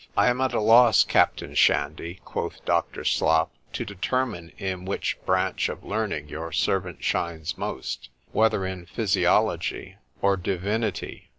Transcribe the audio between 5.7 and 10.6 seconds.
learning your servant shines most, whether in physiology or